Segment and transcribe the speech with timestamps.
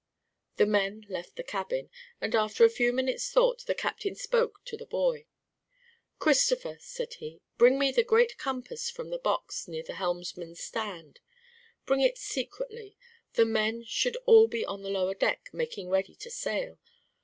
[0.57, 4.75] The men left the cabin, and after a few minutes' thought the captain spoke to
[4.75, 5.27] the boy.
[6.17, 11.19] "Christopher," said he, "bring me the great compass from its box near the helmsman's stand.
[11.85, 12.97] Bring it secretly.
[13.33, 16.79] The men should all be on the lower deck making ready to sail.